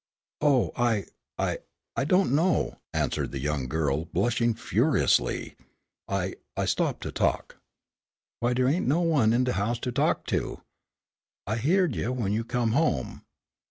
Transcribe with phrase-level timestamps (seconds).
[0.41, 1.05] "Oh, I
[1.37, 1.59] I
[1.95, 5.55] I don't know," answered the young girl, blushing furiously,
[6.07, 7.57] "I I stopped to talk."
[8.39, 10.63] "Why dey ain no one in de house to talk to.
[11.45, 13.21] I hyeahed you w'en you come home.